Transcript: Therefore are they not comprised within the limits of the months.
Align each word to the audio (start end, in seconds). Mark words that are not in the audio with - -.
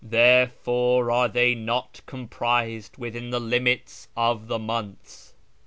Therefore 0.03 1.11
are 1.11 1.27
they 1.29 1.53
not 1.53 2.01
comprised 2.07 2.97
within 2.97 3.29
the 3.29 3.39
limits 3.39 4.07
of 4.17 4.47
the 4.47 4.57
months. 4.57 5.35